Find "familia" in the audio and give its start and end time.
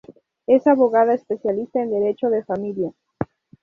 2.43-2.91